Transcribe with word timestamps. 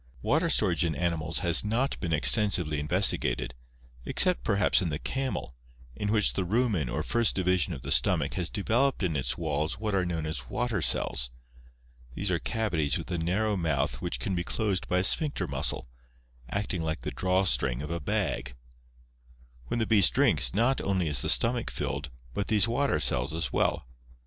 —Water 0.23 0.49
storage 0.49 0.83
in 0.83 0.95
animals 0.95 1.41
has 1.45 1.63
not 1.63 1.99
been 1.99 2.11
extensively 2.11 2.79
investigated, 2.79 3.53
except 4.03 4.43
perhaps 4.43 4.81
in 4.81 4.89
the 4.89 4.97
camel, 4.97 5.53
in 5.95 6.11
which 6.11 6.33
the 6.33 6.41
rumen 6.43 6.91
or 6.91 7.03
first 7.03 7.35
division 7.35 7.71
of 7.71 7.83
the 7.83 7.91
stomach 7.91 8.33
has 8.33 8.49
developed 8.49 9.03
in 9.03 9.15
its 9.15 9.37
walls 9.37 9.77
what 9.77 9.93
are 9.93 10.03
known 10.03 10.25
as 10.25 10.49
water 10.49 10.81
cells. 10.81 11.29
These 12.15 12.31
are 12.31 12.39
cavities 12.39 12.97
with 12.97 13.11
a 13.11 13.19
narrow 13.19 13.55
mouth 13.55 14.01
which 14.01 14.19
can 14.19 14.33
be 14.33 14.43
closed 14.43 14.87
by 14.87 14.97
a 14.97 15.03
sphincter 15.03 15.47
muscle, 15.47 15.87
acting 16.49 16.81
like 16.81 17.01
the 17.01 17.11
draw 17.11 17.43
string 17.43 17.83
of 17.83 17.91
a 17.91 17.99
bag. 17.99 18.55
When 19.67 19.77
the 19.77 19.85
beast 19.85 20.15
drinks, 20.15 20.51
not 20.55 20.81
only 20.81 21.09
is 21.09 21.21
the 21.21 21.29
stomach 21.29 21.69
filled, 21.69 22.09
but 22.33 22.47
these 22.47 22.67
water 22.67 22.99
cells 22.99 23.35
as 23.35 23.53
well. 23.53 23.85